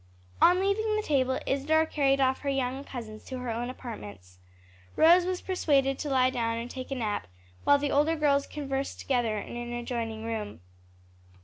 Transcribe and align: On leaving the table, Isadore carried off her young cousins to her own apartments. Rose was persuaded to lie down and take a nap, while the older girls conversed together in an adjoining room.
On 0.41 0.59
leaving 0.59 0.95
the 0.95 1.03
table, 1.03 1.39
Isadore 1.45 1.85
carried 1.85 2.19
off 2.19 2.39
her 2.39 2.49
young 2.49 2.83
cousins 2.83 3.23
to 3.25 3.37
her 3.37 3.51
own 3.51 3.69
apartments. 3.69 4.39
Rose 4.95 5.25
was 5.27 5.41
persuaded 5.41 5.99
to 5.99 6.09
lie 6.09 6.31
down 6.31 6.57
and 6.57 6.71
take 6.71 6.89
a 6.89 6.95
nap, 6.95 7.27
while 7.65 7.77
the 7.77 7.91
older 7.91 8.15
girls 8.15 8.47
conversed 8.47 8.99
together 8.99 9.37
in 9.37 9.55
an 9.55 9.73
adjoining 9.73 10.23
room. 10.23 10.61